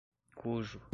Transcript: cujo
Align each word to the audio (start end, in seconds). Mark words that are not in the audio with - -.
cujo 0.35 0.81